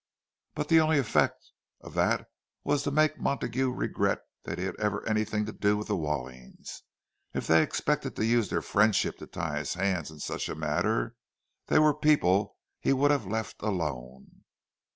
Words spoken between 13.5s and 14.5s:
alone.